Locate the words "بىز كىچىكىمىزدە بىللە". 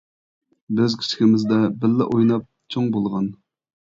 0.69-2.07